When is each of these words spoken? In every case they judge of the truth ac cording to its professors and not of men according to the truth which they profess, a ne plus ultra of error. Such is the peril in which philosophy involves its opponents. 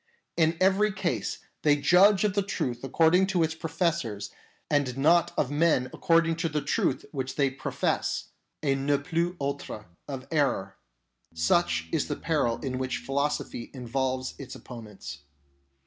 In 0.35 0.57
every 0.59 0.91
case 0.91 1.45
they 1.61 1.75
judge 1.75 2.23
of 2.23 2.33
the 2.33 2.41
truth 2.41 2.79
ac 2.79 2.87
cording 2.89 3.27
to 3.27 3.43
its 3.43 3.53
professors 3.53 4.31
and 4.67 4.97
not 4.97 5.31
of 5.37 5.51
men 5.51 5.91
according 5.93 6.37
to 6.37 6.49
the 6.49 6.63
truth 6.63 7.05
which 7.11 7.35
they 7.35 7.51
profess, 7.51 8.29
a 8.63 8.73
ne 8.73 8.97
plus 8.97 9.35
ultra 9.39 9.85
of 10.07 10.27
error. 10.31 10.75
Such 11.35 11.87
is 11.91 12.07
the 12.07 12.15
peril 12.15 12.57
in 12.61 12.79
which 12.79 12.97
philosophy 12.97 13.69
involves 13.75 14.33
its 14.39 14.55
opponents. 14.55 15.19